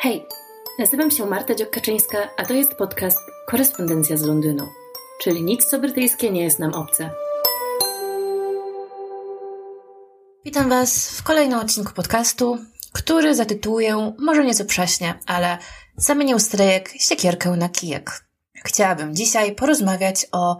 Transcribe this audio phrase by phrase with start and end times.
[0.00, 0.26] Hej,
[0.78, 4.68] nazywam się Marta Dziokaczyńska, a to jest podcast Korespondencja z Londynu,
[5.20, 7.10] czyli nic co brytyjskie nie jest nam obce.
[10.44, 12.58] Witam Was w kolejnym odcinku podcastu,
[12.92, 15.58] który zatytułuję może nieco prześnie, ale
[15.96, 18.24] zamienił strejek siekierkę na kijek.
[18.64, 20.58] Chciałabym dzisiaj porozmawiać o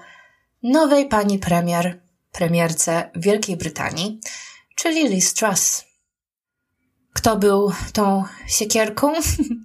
[0.63, 2.01] nowej pani premier,
[2.33, 4.21] premierce Wielkiej Brytanii,
[4.75, 5.88] czyli Liz Truss.
[7.19, 9.13] Kto był tą siekierką?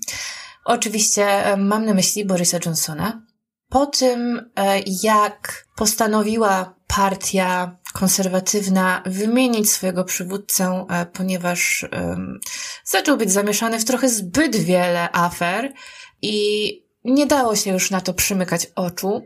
[0.65, 3.21] Oczywiście e, mam na myśli Borisa Johnsona.
[3.69, 12.39] Po tym, e, jak postanowiła partia konserwatywna wymienić swojego przywódcę, e, ponieważ um,
[12.85, 15.73] zaczął być zamieszany w trochę zbyt wiele afer
[16.21, 16.67] i
[17.05, 19.25] nie dało się już na to przymykać oczu,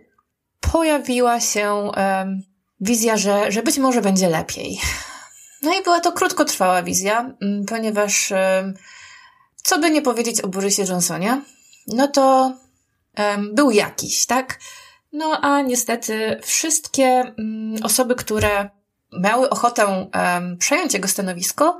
[0.71, 2.41] pojawiła się um,
[2.81, 4.79] wizja, że, że być może będzie lepiej.
[5.61, 8.33] No i była to krótkotrwała wizja, mm, ponieważ
[9.55, 11.41] co by nie powiedzieć o Borysie Johnsonie,
[11.87, 12.53] no to
[13.53, 14.59] był jakiś, tak?
[15.13, 18.69] No a niestety wszystkie um, osoby, które
[19.13, 20.09] miały ochotę
[20.59, 21.79] przejąć jego stanowisko,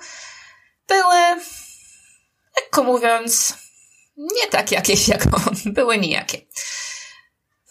[0.88, 1.42] były,
[2.58, 3.58] lekko mówiąc,
[4.18, 6.42] nie tak jakieś jak on, były nijakie.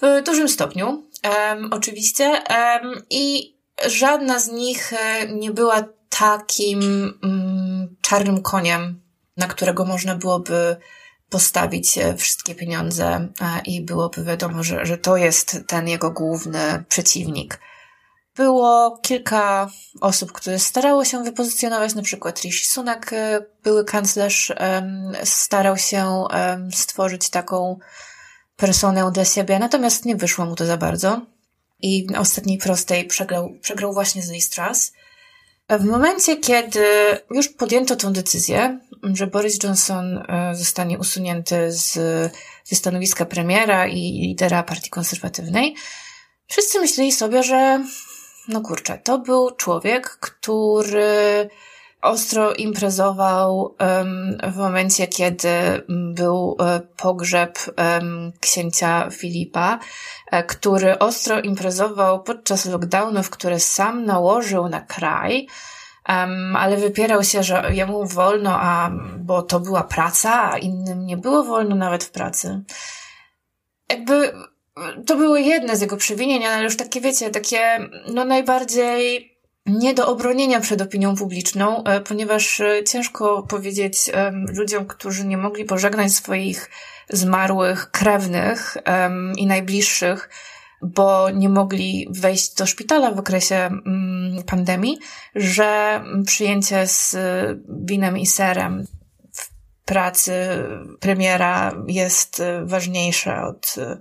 [0.02, 1.10] W dużym stopniu,
[1.70, 2.42] oczywiście,
[3.10, 5.84] i żadna z nich e, nie była
[6.18, 6.80] takim
[7.22, 9.00] um, czarnym koniem,
[9.36, 10.76] na którego można byłoby
[11.30, 13.28] postawić e, wszystkie pieniądze
[13.64, 17.60] i byłoby wiadomo, że, że to jest ten jego główny przeciwnik.
[18.36, 24.52] Było kilka osób, które starało się wypozycjonować, na przykład Rishi Sunak, e, były kanclerz,
[25.24, 26.24] starał się
[26.72, 27.78] stworzyć taką
[28.56, 31.26] personę dla siebie, natomiast nie wyszło mu to za bardzo.
[31.80, 34.92] I na ostatniej prostej przegrał, przegrał właśnie z Liz Truss.
[35.68, 36.84] W momencie, kiedy
[37.30, 41.92] już podjęto tę decyzję, że Boris Johnson e, zostanie usunięty z,
[42.64, 45.74] ze stanowiska premiera i lidera partii konserwatywnej,
[46.46, 47.84] wszyscy myśleli sobie, że
[48.48, 51.50] no kurczę, to był człowiek, który
[52.06, 53.74] ostro imprezował
[54.52, 55.48] w momencie, kiedy
[55.88, 57.58] był e, pogrzeb
[58.40, 59.78] księcia Filipa,
[60.30, 65.46] e, który ostro imprezował podczas lockdownów, które sam nałożył na kraj,
[66.54, 71.44] ale wypierał się, że jemu wolno, a bo to była praca, a innym nie było
[71.44, 72.64] wolno nawet w pracy.
[73.90, 74.32] Jakby
[75.06, 79.35] to były jedne z jego przewinień, ale już takie, wiecie, takie, no najbardziej
[79.66, 84.10] nie do obronienia przed opinią publiczną, e, ponieważ e, ciężko powiedzieć
[84.56, 86.70] ludziom, którzy nie mogli pożegnać swoich
[87.08, 88.76] zmarłych krewnych
[89.36, 90.30] i najbliższych,
[90.82, 94.98] bo nie mogli wejść do szpitala w okresie mm, pandemii,
[95.34, 97.16] że przyjęcie z
[97.68, 98.86] winem i serem
[99.32, 99.50] w
[99.84, 100.32] pracy
[101.00, 103.98] premiera jest ważniejsze od e,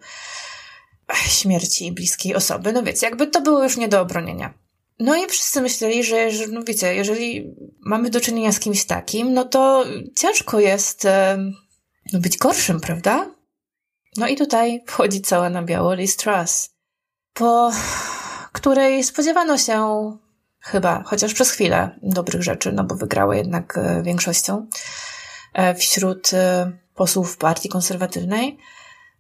[1.16, 2.74] śmierci bliskiej osoby.
[2.74, 4.65] No wiecie, jakby to było już nie do obronienia.
[5.00, 9.34] No i wszyscy myśleli, że, że no wiecie, jeżeli mamy do czynienia z kimś takim,
[9.34, 9.86] no to
[10.16, 11.38] ciężko jest e,
[12.14, 13.30] no być gorszym, prawda?
[14.18, 16.70] No i tutaj wchodzi cała na biało Liz Truss,
[17.34, 17.72] po
[18.52, 20.12] której spodziewano się
[20.60, 24.68] chyba, chociaż przez chwilę, dobrych rzeczy, no bo wygrała jednak e, większością
[25.54, 26.32] e, wśród
[26.96, 28.58] posłów partii konserwatywnej.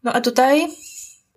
[0.04, 0.68] No a tutaj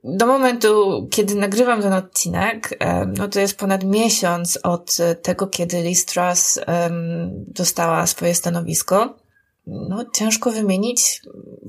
[0.04, 2.78] do momentu, kiedy nagrywam ten odcinek,
[3.18, 6.60] no to jest ponad miesiąc od tego, kiedy Liz Truss
[7.46, 9.18] dostała swoje stanowisko.
[9.66, 11.22] No, ciężko wymienić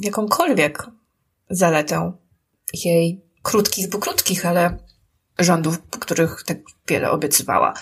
[0.03, 0.88] jakąkolwiek
[1.50, 2.12] zaletę
[2.73, 4.78] jej krótkich, bo krótkich, ale
[5.40, 6.57] rządów, których tak
[6.88, 7.73] wiele obiecywała.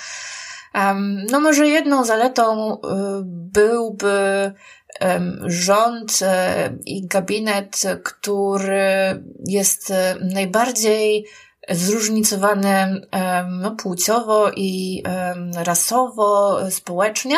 [1.31, 2.77] No może jedną zaletą y,
[3.25, 4.53] byłby
[5.45, 11.25] rząd e, i gabinet, który jest e, najbardziej
[11.69, 13.01] zróżnicowany
[13.49, 15.03] no, płciowo i
[15.55, 17.37] rasowo, społecznie.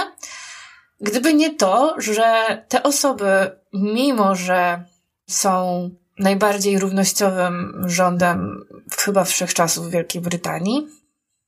[1.01, 2.33] Gdyby nie to, że
[2.67, 4.83] te osoby, mimo że
[5.27, 5.89] są
[6.19, 8.65] najbardziej równościowym rządem
[8.97, 10.87] chyba wszechczasów w Wielkiej Brytanii,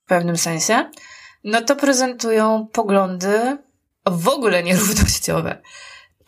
[0.06, 0.90] w pewnym sensie,
[1.44, 3.58] no to prezentują poglądy
[4.06, 5.62] w ogóle nierównościowe.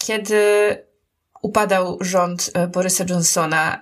[0.03, 0.77] Kiedy
[1.41, 3.81] upadał rząd e, Borysa Johnsona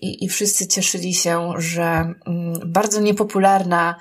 [0.00, 3.96] i, i wszyscy cieszyli się, że um, bardzo niepopularna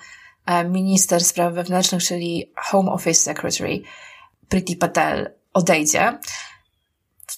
[0.47, 3.81] um, minister spraw wewnętrznych, czyli Home Office Secretary
[4.49, 6.19] Priti Patel odejdzie.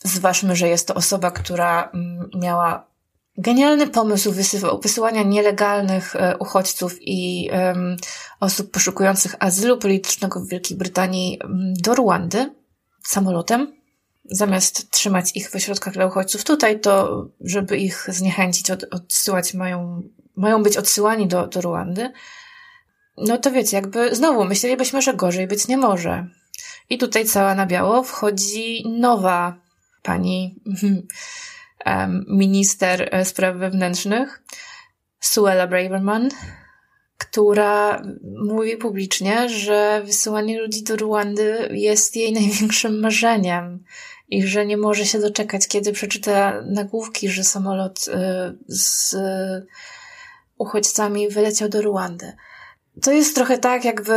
[0.03, 2.87] Zważmy, że jest to osoba, która mm, miała
[3.37, 4.33] genialny pomysł
[4.81, 7.49] wysyłania nielegalnych e, uchodźców i
[8.39, 11.39] osób poszukujących azylu politycznego w Wielkiej Brytanii
[11.83, 12.55] do Ruandy
[13.03, 13.80] samolotem
[14.31, 20.01] zamiast trzymać ich w ośrodkach dla uchodźców tutaj, to żeby ich zniechęcić, od, odsyłać mają,
[20.35, 22.11] mają być odsyłani do, do Ruandy.
[23.17, 26.27] No to wiecie, jakby znowu myślelibyśmy, że gorzej być nie może.
[26.89, 29.55] I tutaj cała na biało wchodzi nowa
[30.03, 30.55] pani
[32.27, 34.43] minister e, spraw wewnętrznych,
[35.19, 36.29] Suella Braverman,
[37.17, 38.01] która
[38.43, 43.83] mówi publicznie, że wysyłanie ludzi do Ruandy jest jej największym marzeniem
[44.31, 48.11] i że nie może się doczekać, kiedy przeczyta nagłówki, że samolot y,
[48.67, 49.15] z
[50.57, 52.33] uchodźcami wyleciał do Ruandy.
[53.01, 54.13] To jest trochę tak, jakby,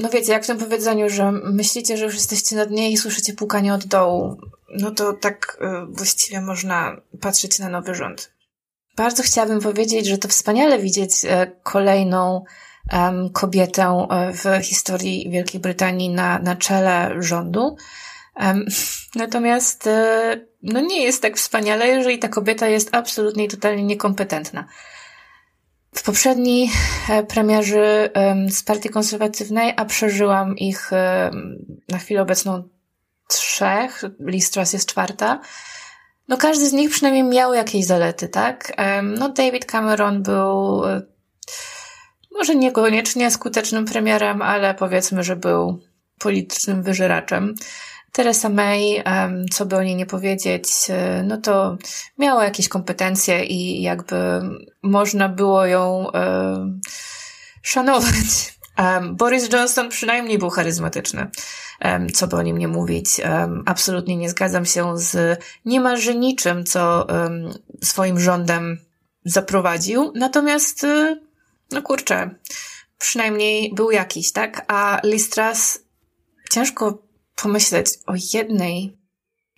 [0.00, 3.32] no wiecie, jak w tym powiedzeniu, że myślicie, że już jesteście na dnie i słyszycie
[3.32, 4.36] pukanie od dołu.
[4.78, 8.30] No to tak y, właściwie można patrzeć na nowy rząd.
[8.96, 12.44] Bardzo chciałabym powiedzieć, że to wspaniale widzieć e, kolejną
[13.32, 17.76] kobietę w historii Wielkiej Brytanii na, na czele rządu.
[19.14, 24.64] Natomiast e, no nie jest tak wspaniale, jeżeli ta kobieta jest absolutnie i totalnie niekompetentna.
[25.94, 26.70] W poprzedniej
[27.28, 30.90] premierzy um, z partii konserwatywnej, a przeżyłam ich
[31.88, 32.68] na chwilę obecną
[33.28, 35.40] trzech, Listras jest czwarta,
[36.28, 38.72] no każdy z nich przynajmniej miał jakieś zalety, tak?
[39.02, 41.02] No David Cameron był e,
[42.30, 45.80] może niekoniecznie skutecznym premierem, ale powiedzmy, że był
[46.18, 47.54] politycznym wyżeraczem.
[48.16, 49.02] Teresa May,
[49.50, 51.76] co by o niej nie powiedzieć, e, no to
[52.18, 54.16] miała jakieś kompetencje i jakby
[54.82, 56.78] można było ją e,
[57.62, 58.56] szanować.
[59.12, 61.30] Boris Johnson przynajmniej był charyzmatyczny,
[62.14, 63.20] co by o nim nie mówić.
[63.66, 67.06] Absolutnie nie zgadzam się z niemalże niczym, co
[67.82, 68.78] swoim rządem
[69.24, 70.12] zaprowadził.
[70.14, 71.20] Natomiast, y,
[71.72, 72.30] no kurczę,
[72.98, 74.64] przynajmniej był jakiś, tak?
[74.68, 75.78] A Listras,
[76.50, 77.05] ciężko
[77.42, 78.96] pomyśleć o jednej,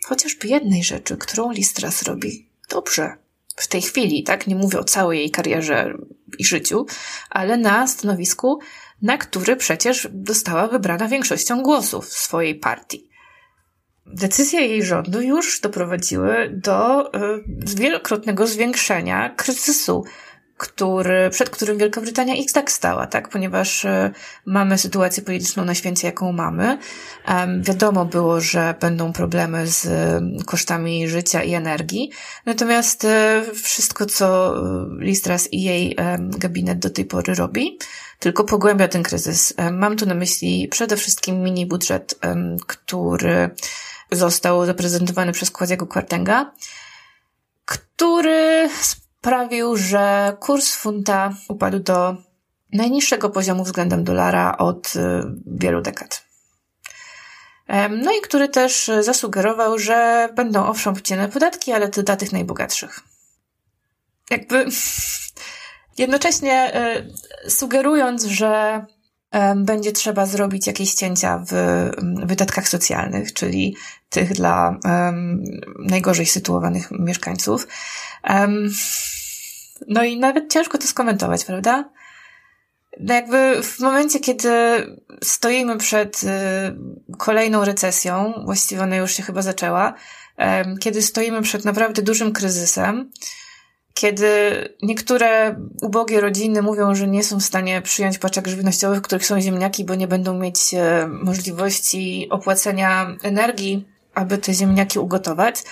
[0.04, 3.16] chociażby jednej rzeczy, którą Listras robi dobrze
[3.56, 4.46] w tej chwili, tak?
[4.46, 5.94] Nie mówię o całej jej karierze
[6.38, 6.86] i życiu,
[7.30, 8.60] ale na stanowisku
[9.02, 13.08] na który przecież została wybrana większością głosów swojej partii.
[14.06, 17.44] Decyzje jej rządu już doprowadziły do y,
[17.76, 20.04] wielokrotnego zwiększenia kryzysu
[20.58, 23.28] który, przed którym Wielka Brytania i tak stała, tak?
[23.28, 24.10] Ponieważ e,
[24.46, 26.78] mamy sytuację polityczną na świecie, jaką mamy.
[27.60, 32.10] Wiadomo było, że będą problemy z e, kosztami życia i energii.
[32.46, 34.54] Natomiast e, wszystko, co
[34.98, 37.78] Listras i jej gabinet do tej pory robi,
[38.18, 39.54] tylko pogłębia ten kryzys.
[39.72, 42.18] Mam tu na myśli przede wszystkim mini budżet,
[42.66, 43.50] który
[44.12, 46.52] został zaprezentowany przez Kładziego Kwartenga,
[47.64, 48.68] który
[49.18, 52.16] sprawił, że kurs funta upadł do
[52.72, 55.00] najniższego poziomu względem dolara od y,
[55.46, 56.28] wielu dekad.
[57.90, 63.00] No i który też zasugerował, że będą owszem obcinane podatki, ale dla tych najbogatszych.
[64.30, 64.66] Jakby
[65.98, 66.72] jednocześnie
[67.46, 68.84] y, sugerując, że
[69.56, 71.52] będzie trzeba zrobić jakieś cięcia w
[72.26, 73.76] wydatkach socjalnych, czyli
[74.08, 75.42] tych dla um,
[75.78, 77.68] najgorzej sytuowanych mieszkańców.
[78.28, 78.70] Um,
[79.88, 81.90] no i nawet ciężko to skomentować, prawda?
[83.00, 84.50] No jakby w momencie, kiedy
[85.22, 86.26] stoimy przed y,
[87.18, 89.94] kolejną recesją, właściwie ona już się chyba zaczęła,
[90.80, 93.10] kiedy stoimy przed naprawdę dużym kryzysem,
[93.98, 94.28] kiedy
[94.82, 99.40] niektóre ubogie rodziny mówią, że nie są w stanie przyjąć paczek żywnościowych, w których są
[99.40, 105.62] ziemniaki, bo nie będą mieć e, możliwości opłacenia energii, aby te ziemniaki ugotować,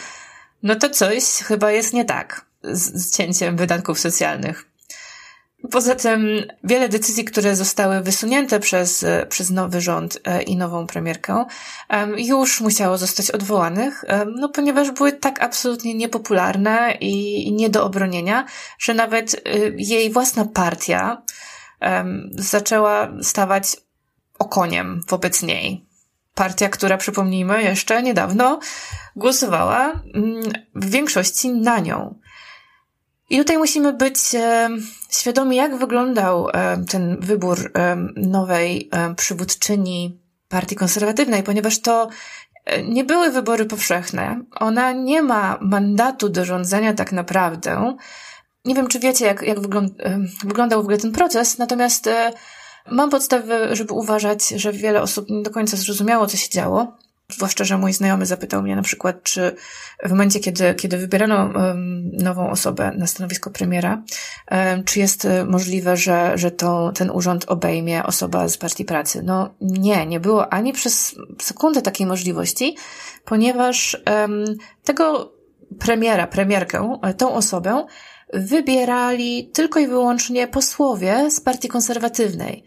[0.63, 4.65] no to coś chyba jest nie tak z, z cięciem wydatków socjalnych.
[5.71, 11.45] Poza tym wiele decyzji, które zostały wysunięte przez, przez nowy rząd e, i nową premierkę,
[12.17, 14.05] już musiało zostać odwołanych,
[14.37, 18.45] no ponieważ były tak absolutnie niepopularne i nie do obronienia,
[18.79, 21.23] że nawet e, jej własna partia
[22.31, 23.77] zaczęła stawać
[24.39, 25.87] okoniem wobec niej.
[26.35, 28.61] Partia, która, przypomnijmy, jeszcze niedawno
[29.17, 30.43] głosowała mm,
[30.75, 32.19] w większości na nią.
[33.31, 34.69] I tutaj musimy być e,
[35.11, 42.09] świadomi, jak wyglądał e, ten wybór e, nowej przywódczyni Partii Konserwatywnej, ponieważ to
[42.89, 44.41] nie były wybory powszechne.
[44.61, 47.97] Ona nie ma mandatu do rządzenia tak naprawdę.
[48.65, 49.93] Nie wiem, czy wiecie, jak, jak wygląd
[50.45, 52.09] wyglądał w ogóle ten proces, natomiast
[52.91, 56.97] mam podstawy, żeby uważać, że wiele osób nie do końca zrozumiało, co się działo.
[57.33, 59.57] Zwłaszcza, że mój znajomy zapytał mnie na przykład, czy
[60.05, 61.51] w momencie, kiedy, kiedy wybierano
[62.13, 64.03] nową osobę na stanowisko premiera,
[64.85, 69.23] czy jest e, możliwe, że, że to, ten urząd obejmie osoba z Partii Pracy?
[69.25, 72.77] No nie, nie było ani przez sekundę takiej możliwości,
[73.25, 74.03] ponieważ
[74.85, 75.33] tego
[75.79, 77.87] premiera, premierkę, e, tą osobę
[78.33, 82.65] wybierali tylko i wyłącznie posłowie z Partii Konserwatywnej,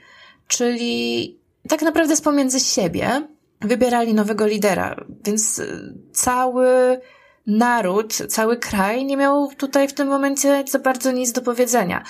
[0.48, 1.40] czyli
[1.70, 3.28] tak naprawdę z pomiędzy siebie,
[3.62, 7.00] wybierali nowego lidera, więc y, cały
[7.48, 12.04] naród, cały kraj nie miał tutaj w tym momencie za bardzo nic do powiedzenia.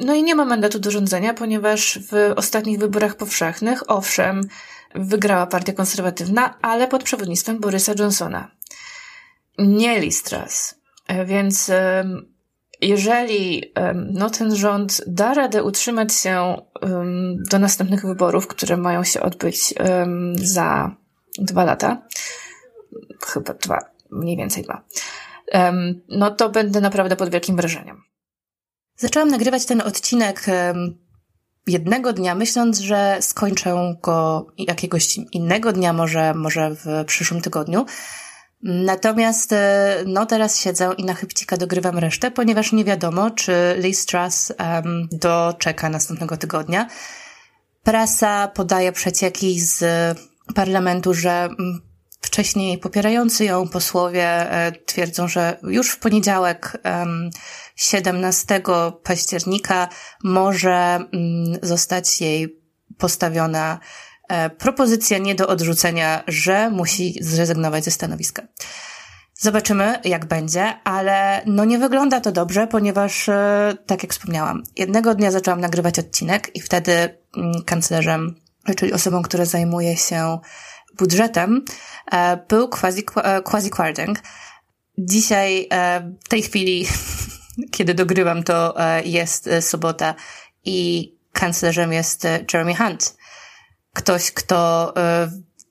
[0.00, 4.48] No i nie ma mandatu do rządzenia, ponieważ w ostatnich wyborach powszechnych, owszem,
[4.94, 8.50] wygrała partia konserwatywna, ale pod przewodnictwem Borysa Johnsona.
[9.58, 10.80] Nie Listras.
[11.08, 11.70] E, więc
[12.80, 16.56] jeżeli no, ten rząd da radę utrzymać się
[17.50, 19.74] do następnych wyborów, które mają się odbyć
[20.34, 20.96] za
[21.38, 22.02] dwa lata,
[23.26, 23.78] chyba dwa,
[24.10, 24.84] mniej więcej dwa,
[26.08, 28.02] no to będę naprawdę pod wielkim wrażeniem.
[28.96, 30.46] Zaczęłam nagrywać ten odcinek
[31.66, 37.86] jednego dnia, myśląc, że skończę go jakiegoś innego dnia, może, może w przyszłym tygodniu.
[38.62, 44.06] Natomiast e, no teraz siedzę i na chybcika dogrywam resztę, ponieważ nie wiadomo, czy Liz
[44.06, 46.88] Truss um, doczeka następnego tygodnia.
[47.82, 49.84] Prasa podaje przecieki z
[50.54, 51.80] parlamentu, że mm,
[52.20, 56.82] wcześniej popierający ją posłowie e, twierdzą, że już w poniedziałek
[57.76, 58.62] 17
[59.02, 59.88] października
[60.24, 62.60] może mm, zostać jej
[62.98, 63.80] postawiona
[64.58, 68.42] propozycja nie do odrzucenia, że musi zrezygnować ze stanowiska.
[69.38, 75.14] Zobaczymy, jak będzie, ale no nie wygląda to dobrze, ponieważ, e, tak jak wspomniałam, jednego
[75.14, 78.34] dnia zaczęłam nagrywać odcinek i wtedy mm, kanclerzem,
[78.76, 80.38] czyli osobą, która zajmuje się
[80.98, 81.64] budżetem,
[82.12, 83.04] e, był quasi,
[83.44, 84.18] quasi Quarding.
[84.98, 85.68] Dzisiaj,
[86.24, 86.86] w tej chwili,
[87.76, 90.14] kiedy dogrywam, to jest sobota
[90.64, 93.16] i kanclerzem jest Jeremy Hunt
[93.96, 95.30] ktoś, kto e,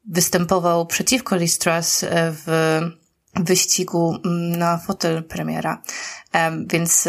[0.09, 2.79] występował przeciwko Liz Truss e, w
[3.35, 5.81] wyścigu mm, na fotel premiera.
[6.33, 7.07] E, więc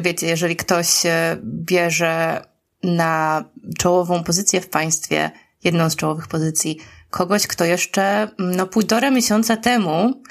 [0.00, 1.02] wiecie, jeżeli ktoś
[1.44, 2.44] bierze
[2.82, 3.44] na
[3.78, 5.30] czołową pozycję w państwie,
[5.64, 10.22] jedną z czołowych pozycji, kogoś, kto jeszcze mm, no półtora miesiąca temu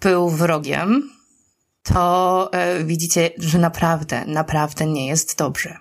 [0.00, 1.10] był wrogiem,
[1.82, 2.50] to
[2.84, 5.78] widzicie, że naprawdę, naprawdę nie jest dobrze.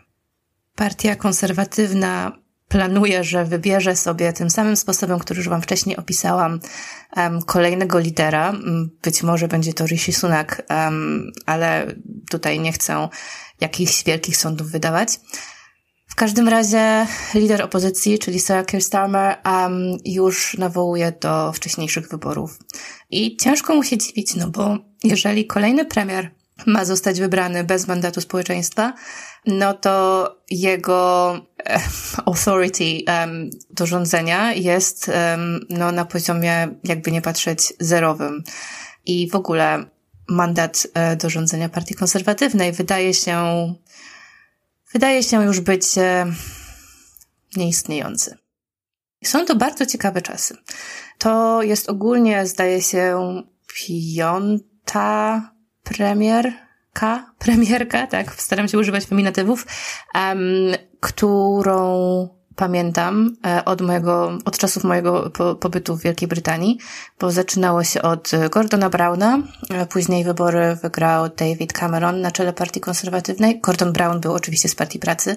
[0.76, 6.60] Partia konserwatywna planuje, że wybierze sobie tym samym sposobem, który już Wam wcześniej opisałam,
[7.18, 8.54] um, kolejnego lidera.
[9.04, 11.96] Być może będzie to Rishi Sunak, um, ale
[12.30, 13.10] tutaj nie chcę
[13.62, 15.20] jakichś wielkich sądów wydawać.
[16.08, 22.60] W każdym razie lider opozycji, czyli Sarah Keir Starmer, um, już nawołuje do wcześniejszych wyborów.
[23.10, 26.35] I ciężko mu się dziwić, no bo jeżeli kolejny premier
[26.66, 28.94] ma zostać wybrany bez mandatu społeczeństwa,
[29.46, 31.42] no to jego
[32.26, 38.44] authority um, do rządzenia jest um, no, na poziomie, jakby nie patrzeć, zerowym.
[39.06, 39.86] I w ogóle
[40.28, 43.44] mandat e, do rządzenia partii konserwatywnej wydaje się,
[44.94, 46.26] wydaje się już być e,
[47.56, 48.38] nieistniejący.
[49.24, 50.58] Są to bardzo ciekawe czasy.
[51.18, 55.55] To jest ogólnie, zdaje się, piąta
[55.86, 59.66] premierka, premierka, tak, staram się używać feminatywów,
[60.16, 60.40] um,
[61.00, 66.78] którą pamiętam e, od mojego, od czasów mojego pobytu w Wielkiej Brytanii,
[67.20, 69.40] bo zaczynało się od Gordona Browna,
[69.70, 73.60] e, później wybory wygrał David Cameron na czele partii konserwatywnej.
[73.60, 75.36] Gordon Brown był oczywiście z Partii Pracy,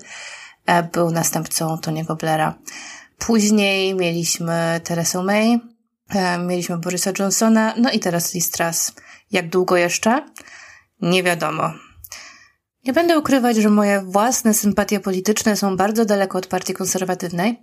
[0.67, 2.55] e, był następcą Tony'ego Blaira.
[3.19, 5.61] Później mieliśmy Teresę May,
[6.47, 8.93] mieliśmy Borysa Johnsona, no i teraz Liz Truss.
[9.31, 10.27] Jak długo jeszcze?
[11.01, 11.73] Nie wiadomo.
[12.85, 17.63] Nie będę ukrywać, że moje własne sympatie polityczne są bardzo daleko od partii konserwatywnej.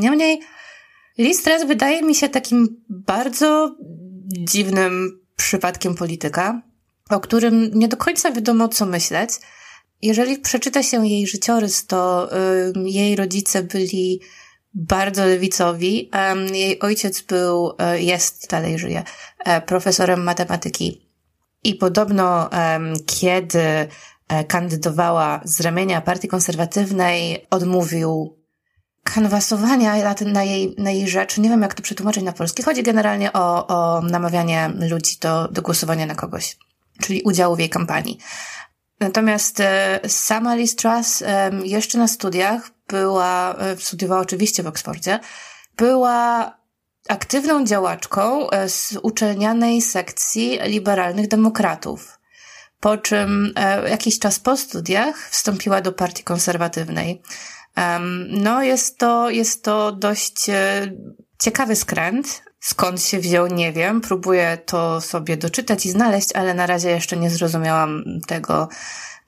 [0.00, 0.40] Niemniej
[1.18, 3.76] Liz wydaje mi się takim bardzo
[4.38, 6.62] dziwnym przypadkiem polityka,
[7.10, 9.30] o którym nie do końca wiadomo co myśleć.
[10.02, 12.28] Jeżeli przeczyta się jej życiorys, to
[12.76, 14.20] y, jej rodzice byli
[14.76, 16.10] bardzo lewicowi.
[16.52, 19.02] Jej ojciec był, y, jest, dalej żyje,
[19.48, 21.06] y, profesorem matematyki.
[21.64, 22.50] I podobno,
[23.06, 23.88] kiedy
[24.28, 28.36] E, kandydowała z ramienia partii konserwatywnej, odmówił
[29.02, 31.38] kanwasowania na jej, na jej rzecz.
[31.38, 32.62] Nie wiem, jak to przetłumaczyć na polski.
[32.62, 36.56] Chodzi generalnie o, o namawianie ludzi do, do głosowania na kogoś,
[37.00, 38.18] czyli udziału w jej kampanii.
[39.00, 41.24] Natomiast e, sama Liz Truss
[41.64, 45.20] jeszcze na studiach była, e, studiowała oczywiście w Oksfordzie,
[45.76, 46.56] była
[47.08, 52.18] aktywną działaczką e, z uczelnianej sekcji liberalnych demokratów.
[52.80, 53.54] Po czym
[53.88, 57.22] jakiś czas po studiach wstąpiła do partii konserwatywnej.
[58.28, 60.50] No, jest to, jest to dość
[61.38, 62.42] ciekawy skręt.
[62.60, 64.00] Skąd się wziął, nie wiem.
[64.00, 68.68] Próbuję to sobie doczytać i znaleźć, ale na razie jeszcze nie zrozumiałam tego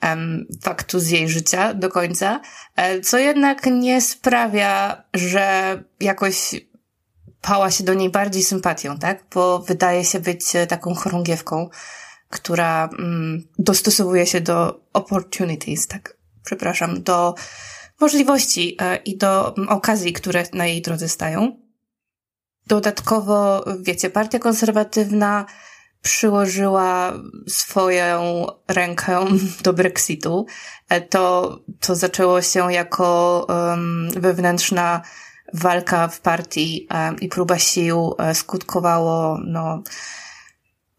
[0.02, 2.40] um, faktu z jej życia do końca,
[3.02, 6.54] co jednak nie sprawia, że jakoś
[7.40, 9.24] pała się do niej bardziej sympatią, tak?
[9.34, 11.68] Bo wydaje się być e, taką chorągiewką,
[12.30, 16.16] która mm, dostosowuje się do opportunities, tak?
[16.44, 17.34] Przepraszam, do
[18.00, 21.67] możliwości e, i do mm, okazji, które na jej drodze stają.
[22.68, 25.46] Dodatkowo, wiecie, partia konserwatywna
[26.02, 27.12] przyłożyła
[27.48, 29.24] swoją rękę
[29.64, 30.46] do Brexitu.
[30.88, 35.02] E, to, to zaczęło się jako um, wewnętrzna
[35.54, 36.88] walka w partii
[37.20, 39.82] i próba sił e, skutkowało no,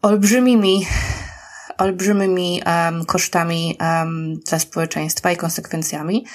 [0.02, 0.86] olbrzymimi,
[1.78, 6.26] olbrzymimi um, kosztami um, dla społeczeństwa i konsekwencjami.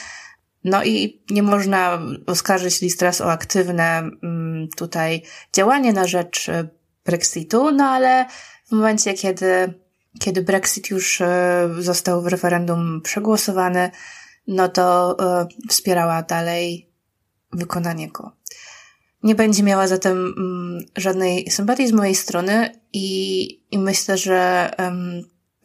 [0.65, 5.22] No i nie można oskarżyć Listras o aktywne um, tutaj
[5.53, 6.67] działanie na rzecz e,
[7.05, 8.25] Brexitu, no ale
[8.67, 9.74] w momencie, kiedy,
[10.19, 13.91] kiedy Brexit już e, został w referendum przegłosowany,
[14.48, 15.17] no to
[15.69, 16.89] wspierała dalej
[17.53, 18.31] wykonanie go.
[19.24, 24.72] Nie będzie miała zatem mm, żadnej sympatii z mojej strony i, i myślę, że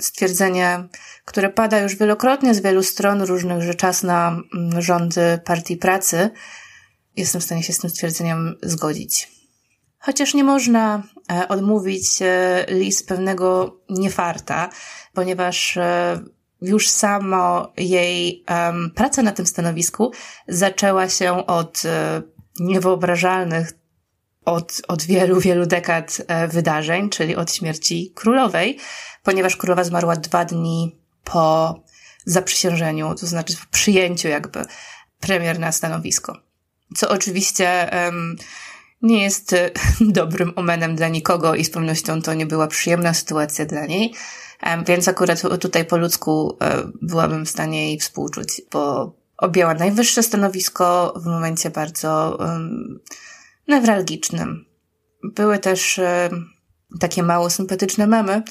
[0.00, 0.88] stwierdzenie,
[1.24, 6.30] które pada już wielokrotnie z wielu stron różnych, że czas na um, rządy partii pracy,
[7.16, 9.28] jestem w stanie się z tym stwierdzeniem zgodzić.
[9.98, 11.02] Chociaż nie można
[11.32, 14.70] e, odmówić e, list pewnego niefarta,
[15.14, 16.20] ponieważ e,
[16.62, 18.44] już samo jej
[18.94, 20.12] praca na tym stanowisku
[20.48, 21.82] zaczęła się od
[22.60, 23.72] niewyobrażalnych
[24.44, 28.78] od, od wielu, wielu dekad e, wydarzeń, czyli od śmierci królowej,
[29.22, 31.74] ponieważ królowa zmarła dwa dni po
[32.24, 34.64] zaprzysiężeniu, to znaczy po przyjęciu jakby
[35.20, 36.36] premier na stanowisko.
[36.96, 38.36] Co oczywiście um,
[39.02, 39.70] nie jest e,
[40.00, 44.14] dobrym omenem dla nikogo i z pewnością to nie była przyjemna sytuacja dla niej.
[44.86, 51.14] Więc akurat tutaj po ludzku e, byłabym w stanie jej współczuć, bo objęła najwyższe stanowisko
[51.16, 53.00] w momencie bardzo um,
[53.70, 54.64] newralgicznym.
[55.22, 56.00] Były też
[57.00, 58.42] takie mało sympatyczne memy,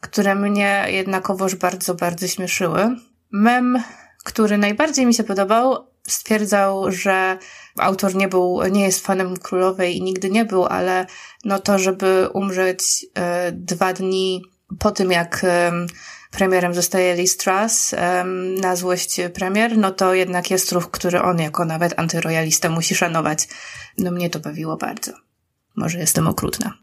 [0.00, 2.96] które mnie jednakowoż bardzo, bardzo śmieszyły.
[3.30, 3.82] Mem,
[4.24, 7.38] który najbardziej mi się podobał, stwierdzał, że
[7.78, 11.06] autor nie był, nie jest fanem królowej i nigdy nie był, ale
[11.44, 14.42] no to, żeby umrzeć e, dwa dni
[14.78, 15.46] po tym, jak
[16.32, 17.94] premierem zostaje Liz Truss
[18.60, 23.48] na złość premier, no to jednak jest ruch, który on jako nawet antyrojalista musi szanować.
[23.98, 25.12] No mnie to bawiło bardzo.
[25.76, 26.78] Może jestem okrutna.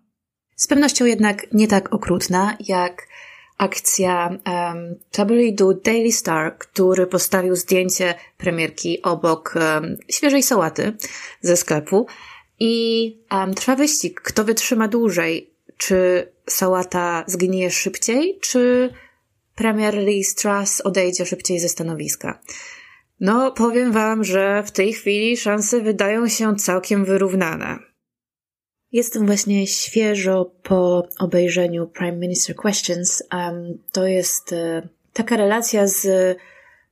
[0.55, 3.07] Z pewnością jednak nie tak okrutna, jak
[3.57, 10.93] akcja um, tabloidu Daily Star, który postawił zdjęcie premierki obok um, świeżej sałaty
[11.41, 12.07] ze sklepu
[12.59, 18.93] i um, trwa wyścig, kto wytrzyma dłużej czy sałata zgnije szybciej, czy
[19.60, 22.39] premier Lee Strass odejdzie szybciej ze stanowiska.
[23.19, 27.80] No, powiem wam, że w tej chwili szanse wydają się całkiem wyrównane.
[28.91, 33.24] Jestem właśnie świeżo po obejrzeniu Prime Minister Questions.
[33.34, 36.08] Um, to jest uh, taka relacja z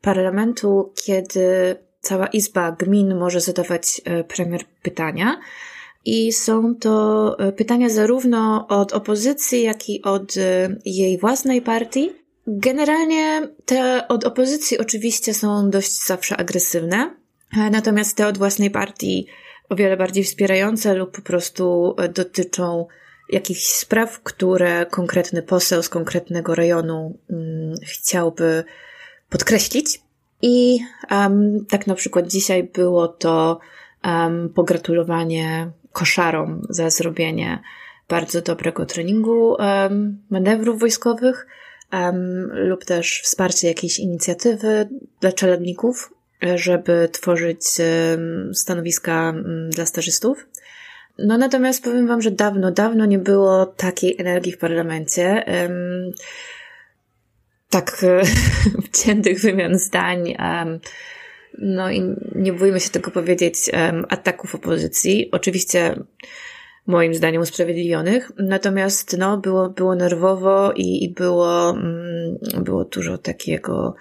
[0.02, 5.40] parlamentu, kiedy cała izba gmin może zadawać uh, premier pytania
[6.06, 12.27] i są to e, pytania zarówno od opozycji, jak i od e, jej własnej partii.
[12.48, 17.16] Generalnie te od opozycji oczywiście są dość zawsze agresywne,
[17.58, 19.28] e, natomiast te od własnej partii
[19.70, 22.88] o wiele bardziej wspierające lub po prostu dotyczą
[23.30, 28.64] jakichś spraw, które konkretny poseł z konkretnego rejonu um, chciałby
[29.30, 30.02] podkreślić.
[30.42, 30.80] I
[31.12, 33.60] um, tak na przykład dzisiaj było to
[34.04, 37.62] um, pogratulowanie koszarom za zrobienie
[38.10, 41.48] bardzo dobrego treningu um, manewrów wojskowych
[41.94, 44.90] um, lub też wsparcie jakiejś inicjatywy
[45.22, 46.14] dla czeladników,
[46.56, 49.34] żeby tworzyć um, stanowiska
[49.70, 50.48] dla stażystów.
[51.20, 55.44] No natomiast powiem Wam, że dawno, dawno nie było takiej energii w parlamencie.
[55.48, 56.12] Um,
[57.70, 58.06] tak
[58.92, 60.36] wciętych wymian zdań.
[60.40, 60.80] Um,
[61.58, 63.72] no i nie bójmy się tego powiedzieć,
[64.10, 65.30] ataków opozycji.
[65.32, 65.96] Oczywiście
[66.88, 68.32] moim zdaniem usprawiedliwionych.
[68.38, 73.96] Natomiast no, było, było nerwowo i, i było, mm, było dużo takiego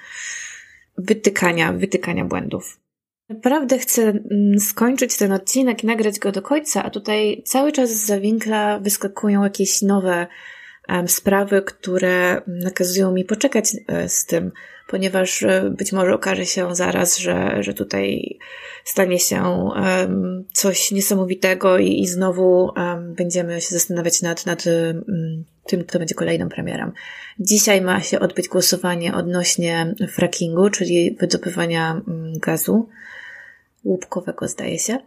[0.98, 2.80] wytykania, wytykania błędów.
[3.28, 7.90] Naprawdę chcę mm, skończyć ten odcinek i nagrać go do końca, a tutaj cały czas
[7.90, 10.26] z zawinkla wyskakują jakieś nowe
[10.88, 14.52] um, sprawy, które nakazują mi poczekać e, z tym,
[14.86, 18.38] ponieważ e, być może okaże się zaraz, że, że tutaj
[18.84, 25.44] stanie się um, coś niesamowitego i, i znowu um, będziemy się zastanawiać nad, nad um,
[25.66, 26.92] tym, kto będzie kolejną premierem.
[27.40, 32.88] Dzisiaj ma się odbyć głosowanie odnośnie frackingu, czyli wydobywania mm, gazu
[33.84, 34.98] łupkowego, zdaje się.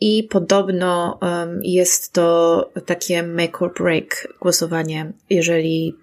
[0.00, 1.18] I podobno
[1.62, 5.96] jest to takie make or break głosowanie, jeżeli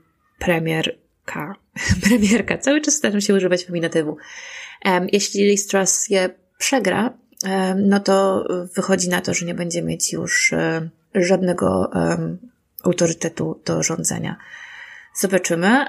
[1.25, 1.55] premierka,
[2.07, 4.17] premierka, cały czas staram się używać feminatywu.
[5.11, 7.13] Jeśli Liz Truss je przegra,
[7.75, 11.91] no to wychodzi na to, że nie będzie mieć już um, żadnego
[12.83, 14.37] autorytetu do rządzenia.
[15.15, 15.85] Zobaczymy.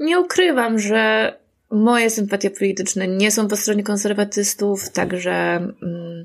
[0.00, 1.32] Nie ukrywam, że
[1.70, 6.24] moje sympatie polityczne nie są po stronie konserwatystów, także mm,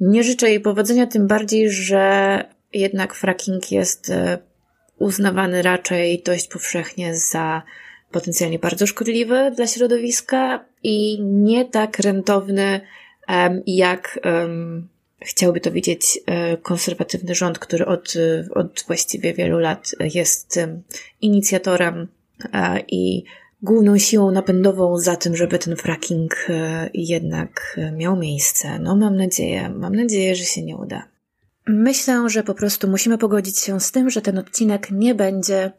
[0.00, 4.38] nie życzę jej powodzenia, tym bardziej, że jednak fracking jest e,
[4.98, 7.62] uznawany raczej dość powszechnie za
[8.10, 12.80] potencjalnie bardzo szkodliwy dla środowiska i nie tak rentowny,
[13.66, 14.18] jak
[15.24, 18.14] chciałby to widzieć e, konserwatywny rząd, który od,
[18.54, 20.60] od właściwie wielu lat jest
[21.20, 22.08] inicjatorem
[22.52, 23.24] e, i
[23.62, 28.78] główną siłą napędową za tym, żeby ten fracking e, jednak miał miejsce.
[28.78, 31.13] No, mam nadzieję, mam nadzieję, że się nie uda.
[31.66, 35.72] Myślę, że po prostu musimy pogodzić się z tym, że ten odcinek nie będzie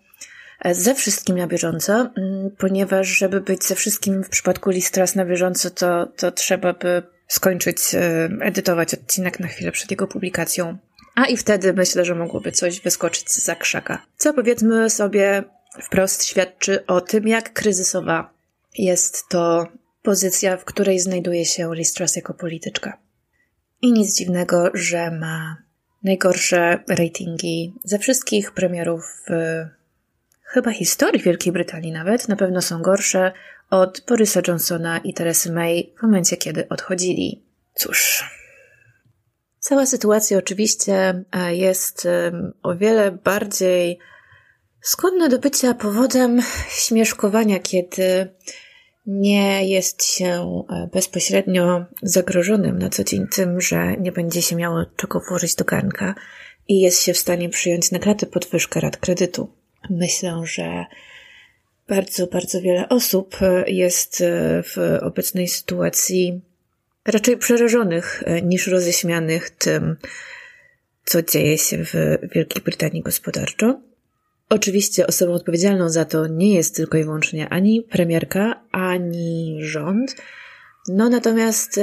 [0.72, 2.10] ze wszystkim na bieżąco,
[2.58, 7.96] ponieważ żeby być ze wszystkim w przypadku Listras na bieżąco, to, to trzeba by skończyć
[7.96, 10.78] e, edytować odcinek na chwilę przed jego publikacją.
[11.16, 14.06] A i wtedy myślę, że mogłoby coś wyskoczyć za krzaka.
[14.18, 15.44] Co powiedzmy sobie
[15.82, 18.34] wprost świadczy o tym, jak kryzysowa
[18.78, 19.68] jest to
[20.04, 22.98] pozycja, w której znajduje się Liz Truss jako polityczka.
[23.82, 25.65] I nic dziwnego, że ma
[26.06, 29.32] najgorsze ratingi ze wszystkich premierów w
[30.44, 32.28] chyba historii Wielkiej Brytanii nawet.
[32.28, 33.32] Na pewno są gorsze
[33.70, 37.44] od Borysa Johnsona i Teresy May w momencie, kiedy odchodzili.
[37.74, 38.30] Cóż.
[39.60, 42.08] Cała sytuacja oczywiście e, jest
[42.64, 44.00] o wiele bardziej
[44.82, 48.34] skłonna do bycia powodem śmieszkowania, kiedy
[49.08, 54.86] nie jest się e, bezpośrednio zagrożonym na co dzień tym, że nie będzie się miało
[54.96, 56.16] czego włożyć do garnka
[56.68, 59.50] i jest się w stanie przyjąć na kratę podwyżkę rat kredytu.
[59.90, 60.86] Myślę, że
[61.88, 66.42] bardzo, bardzo wiele osób e, jest e, w obecnej sytuacji
[67.06, 69.98] raczej przerażonych niż roześmianych tym,
[71.06, 71.94] co dzieje się w
[72.36, 73.82] Wielkiej Brytanii gospodarczo.
[74.50, 80.16] Oczywiście osobą odpowiedzialną za to nie jest tylko i wyłącznie ani premierka, ani rząd.
[80.88, 81.80] No natomiast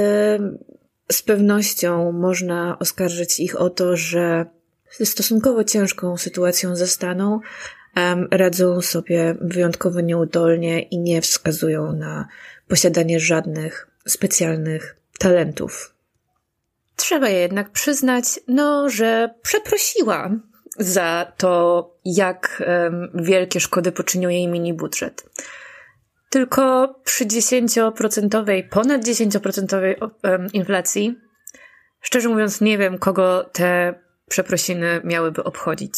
[1.11, 4.45] z pewnością można oskarżyć ich o to, że
[4.89, 7.39] stosunkowo ciężką sytuacją zastaną,
[8.31, 12.27] radzą sobie wyjątkowo nieudolnie i nie wskazują na
[12.67, 15.95] posiadanie żadnych specjalnych talentów.
[16.95, 20.31] Trzeba je jednak przyznać, no, że przeprosiła
[20.77, 22.63] za to, jak
[23.13, 25.29] wielkie szkody poczynił jej mini budżet.
[26.29, 31.15] Tylko przy 10%, ponad 10% um, inflacji,
[32.01, 33.93] szczerze mówiąc, nie wiem, kogo te
[34.29, 35.93] przeprosiny miałyby obchodzić.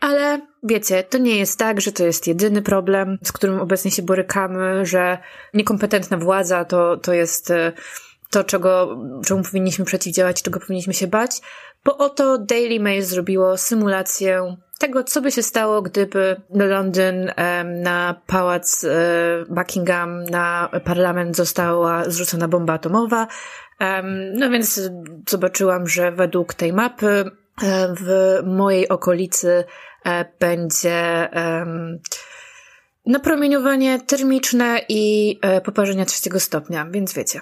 [0.00, 4.02] Ale wiecie, to nie jest tak, że to jest jedyny problem, z którym obecnie się
[4.02, 5.18] borykamy, że
[5.54, 7.72] niekompetentna władza to, to jest e,
[8.30, 11.40] to, czego, czemu powinniśmy przeciwdziałać, czego powinniśmy się bać,
[11.86, 17.32] bo oto Daily Mail zrobiło symulację tego, co by się stało, gdyby Londyn
[17.64, 23.26] na pałac e, Buckingham, na parlament została zrzucona bomba atomowa.
[24.34, 24.80] No więc
[25.28, 27.30] zobaczyłam, że według tej mapy
[27.62, 29.64] E, w mojej okolicy
[30.04, 31.28] e, będzie
[33.06, 37.40] napromieniowanie termiczne i poparzenia trzeciego stopnia, więc wiecie.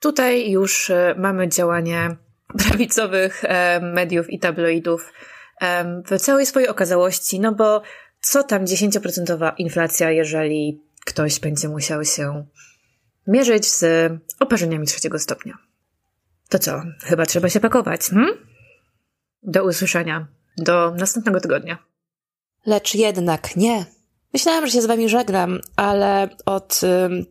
[0.00, 2.16] Tutaj już mamy działanie
[2.58, 3.42] prawicowych
[3.80, 5.12] mediów i tabloidów
[6.10, 7.82] w całej swojej okazałości, no bo
[8.20, 12.46] co tam 10% inflacja, jeżeli ktoś będzie musiał się
[13.26, 15.58] mierzyć z oparzeniami trzeciego stopnia.
[16.48, 16.82] To co?
[17.04, 18.30] Chyba trzeba się pakować, hmm?
[19.42, 20.26] Do usłyszenia.
[20.58, 21.78] Do następnego tygodnia.
[22.66, 23.86] Lecz jednak nie.
[24.32, 26.80] Myślałam, że się z wami żegnam, ale od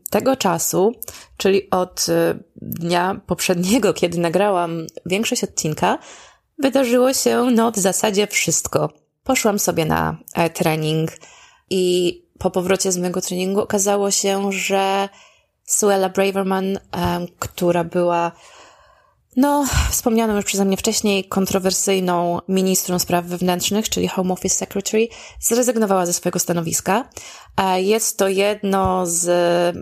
[0.10, 0.92] tego czasu,
[1.38, 5.98] czyli od y, dnia poprzedniego, kiedy nagrałam większość odcinka,
[6.60, 8.90] wydarzyło się no w zasadzie wszystko.
[9.24, 11.12] Poszłam sobie na e, trening
[11.70, 15.10] i po powrocie z mojego treningu okazało się, że
[15.66, 16.80] Suella Braverman,
[17.40, 18.32] która była
[19.36, 25.08] no, wspomnianą już przeze mnie wcześniej kontrowersyjną ministrą spraw wewnętrznych, czyli Home Office Secretary,
[25.40, 27.10] zrezygnowała ze swojego stanowiska.
[27.76, 29.28] Jest to jedno z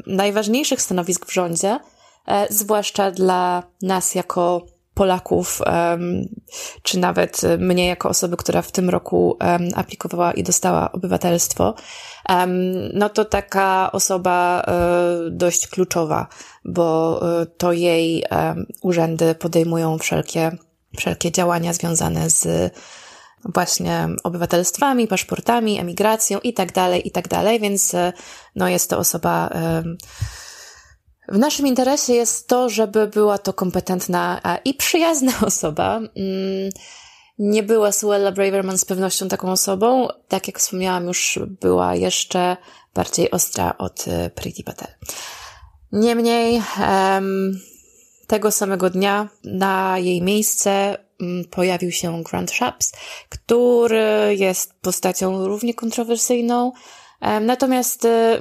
[0.07, 1.79] najważniejszych stanowisk w rządzie,
[2.27, 4.65] e, zwłaszcza dla nas jako
[4.99, 5.61] Polaków,
[6.83, 9.37] czy nawet mnie jako osoby, która w tym roku
[9.75, 11.75] aplikowała i dostała obywatelstwo,
[12.93, 16.27] no to taka osoba e, dość kluczowa,
[16.65, 18.25] bo e, to jej
[18.81, 20.51] urzędy podejmują wszelkie,
[20.97, 22.73] wszelkie działania związane z
[23.45, 28.13] właśnie obywatelstwami, paszportami, emigracją i tak dalej, i tak dalej, więc e,
[28.55, 29.49] no jest to osoba
[31.31, 35.97] w naszym interesie jest to, żeby była to kompetentna i przyjazna osoba.
[35.97, 36.69] Mm,
[37.39, 40.07] nie była Suella Braverman z pewnością taką osobą.
[40.27, 42.57] Tak jak wspomniałam, już była jeszcze
[42.93, 44.87] bardziej ostra od e, Priti Patel.
[45.91, 46.61] Niemniej,
[48.27, 52.91] tego samego dnia na jej miejsce mm, pojawił się Grant Shapps,
[53.29, 56.71] który jest postacią równie kontrowersyjną.
[57.41, 58.39] Natomiast e,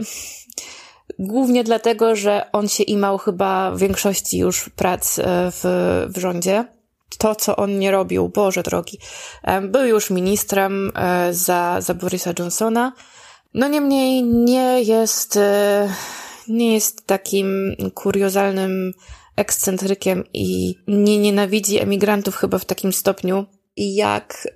[1.18, 5.62] Głównie dlatego, że on się imał chyba w większości już prac e, w,
[6.08, 6.64] w rządzie.
[7.18, 8.98] To, co on nie robił, Boże drogi.
[9.62, 12.92] Był już ministrem e, za, za Borisa Johnsona.
[13.54, 15.88] No niemniej nie jest, e,
[16.48, 18.92] nie jest takim kuriozalnym
[19.36, 24.48] ekscentrykiem i nie nienawidzi emigrantów chyba w takim stopniu jak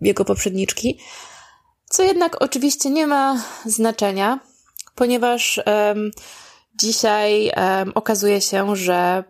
[0.00, 0.98] jego poprzedniczki.
[1.90, 4.40] Co jednak oczywiście nie ma znaczenia,
[4.94, 6.10] ponieważ um,
[6.74, 9.24] dzisiaj um, okazuje się, że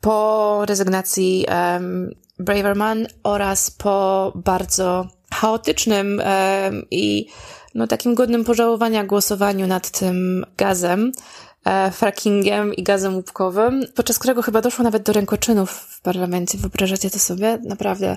[0.00, 7.26] po rezygnacji um, Braverman oraz po bardzo chaotycznym um, i
[7.74, 11.12] no, takim godnym pożałowania głosowaniu nad tym gazem,
[11.64, 16.58] e, frackingiem i gazem łupkowym, podczas którego chyba doszło nawet do rękoczynów w parlamencie.
[16.58, 17.58] Wyobrażacie to sobie?
[17.64, 18.16] Naprawdę.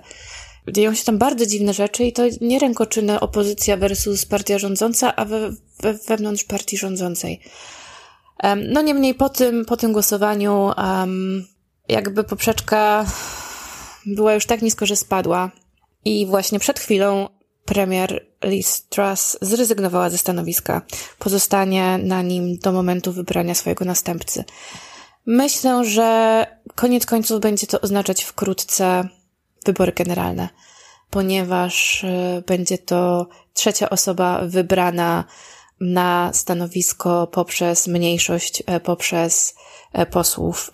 [0.72, 5.26] Dzieją się tam bardzo dziwne rzeczy i to nie rękoczyny opozycja versus partia rządząca, a
[5.26, 5.50] we,
[5.80, 7.40] we, wewnątrz partii rządzącej.
[8.72, 11.48] No niemniej po tym, po tym głosowaniu um,
[11.90, 13.06] jakby poprzeczka
[14.06, 15.52] była już tak nisko, że spadła.
[16.06, 17.28] I właśnie przed chwilą
[17.66, 20.82] premier Liz Truss zrezygnowała ze stanowiska.
[21.20, 24.44] Pozostanie na nim do momentu wybrania swojego następcy.
[25.26, 29.10] Myślę, że koniec końców będzie to oznaczać wkrótce
[29.66, 30.50] wybory generalne,
[31.10, 35.24] ponieważ e, będzie to trzecia osoba wybrana
[35.82, 39.56] na stanowisko poprzez mniejszość, e, poprzez
[39.94, 40.72] e, posłów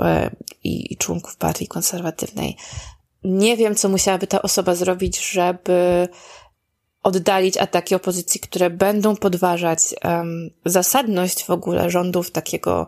[0.63, 2.58] i członków partii konserwatywnej.
[3.23, 6.08] Nie wiem, co musiałaby ta osoba zrobić, żeby
[7.04, 12.88] oddalić ataki opozycji, które będą podważać um, zasadność w ogóle rządów takiego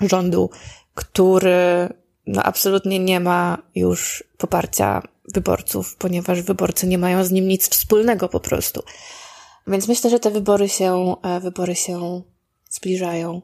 [0.00, 0.50] rządu,
[0.94, 1.88] który
[2.26, 5.02] no, absolutnie nie ma już poparcia
[5.34, 8.82] wyborców, ponieważ wyborcy nie mają z nim nic wspólnego po prostu.
[9.66, 12.22] Więc myślę, że te wybory się, e, wybory się
[12.70, 13.42] zbliżają.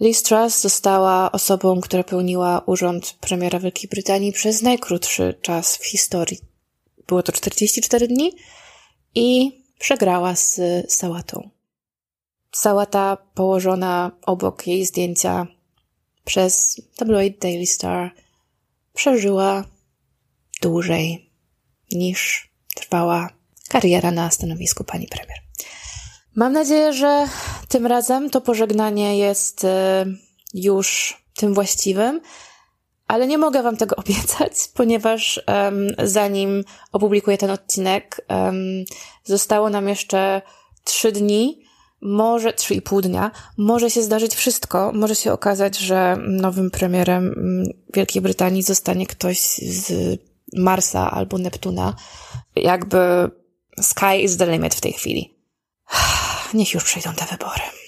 [0.00, 6.38] Liz Truss została osobą, która pełniła urząd premiera Wielkiej Brytanii przez najkrótszy czas w historii.
[7.06, 8.32] Było to 44 dni
[9.14, 10.60] i przegrała z
[10.92, 11.50] sałatą.
[12.52, 15.46] Sałata położona obok jej zdjęcia
[16.24, 18.10] przez tabloid Daily Star
[18.94, 19.64] przeżyła
[20.62, 21.30] dłużej
[21.92, 23.28] niż trwała
[23.68, 25.38] kariera na stanowisku pani premier.
[26.34, 27.26] Mam nadzieję, że
[27.68, 30.06] tym razem to pożegnanie jest e,
[30.54, 32.20] już tym właściwym,
[33.06, 38.84] ale nie mogę Wam tego obiecać, ponieważ um, zanim opublikuję ten odcinek, um,
[39.24, 40.42] zostało nam jeszcze
[40.84, 41.64] trzy dni,
[42.00, 44.92] może trzy i pół dnia, może się zdarzyć wszystko.
[44.94, 47.34] Może się okazać, że nowym premierem
[47.94, 49.92] Wielkiej Brytanii zostanie ktoś z
[50.56, 51.94] Marsa albo Neptuna.
[52.56, 53.30] Jakby
[53.80, 55.34] sky is the limit w tej chwili.
[56.54, 57.79] Niech już przejdą te wybory.